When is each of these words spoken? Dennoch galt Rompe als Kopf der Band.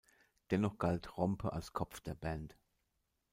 Dennoch 0.49 0.79
galt 0.79 1.15
Rompe 1.15 1.53
als 1.53 1.73
Kopf 1.73 1.99
der 1.99 2.15
Band. 2.15 2.57